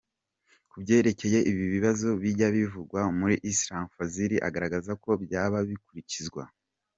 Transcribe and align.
Ku 0.69 0.75
byerekeye 0.83 1.39
ibibazo 1.51 2.07
bijya 2.21 2.47
bivugwa 2.55 3.01
muri 3.19 3.35
Islam, 3.51 3.83
Fazil 3.95 4.31
agaragaza 4.47 4.91
ko 5.03 5.09
byaba 5.23 5.57
bikuririzwa. 5.69 6.43